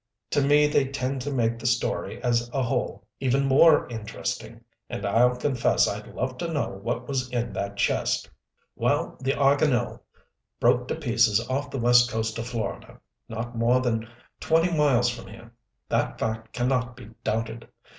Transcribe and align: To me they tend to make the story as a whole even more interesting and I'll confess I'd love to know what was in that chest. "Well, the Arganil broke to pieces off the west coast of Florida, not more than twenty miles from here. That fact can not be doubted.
To 0.31 0.41
me 0.41 0.65
they 0.65 0.87
tend 0.87 1.21
to 1.21 1.31
make 1.31 1.59
the 1.59 1.67
story 1.67 2.19
as 2.23 2.49
a 2.53 2.63
whole 2.63 3.05
even 3.19 3.45
more 3.45 3.87
interesting 3.87 4.63
and 4.89 5.05
I'll 5.05 5.35
confess 5.35 5.87
I'd 5.87 6.07
love 6.07 6.39
to 6.39 6.51
know 6.51 6.69
what 6.69 7.07
was 7.07 7.29
in 7.29 7.53
that 7.53 7.77
chest. 7.77 8.27
"Well, 8.75 9.15
the 9.21 9.33
Arganil 9.33 9.99
broke 10.59 10.87
to 10.87 10.95
pieces 10.95 11.47
off 11.47 11.69
the 11.69 11.77
west 11.77 12.09
coast 12.09 12.39
of 12.39 12.47
Florida, 12.47 12.99
not 13.29 13.55
more 13.55 13.79
than 13.79 14.09
twenty 14.39 14.75
miles 14.75 15.07
from 15.11 15.27
here. 15.27 15.53
That 15.87 16.17
fact 16.17 16.51
can 16.51 16.67
not 16.67 16.95
be 16.95 17.09
doubted. 17.23 17.67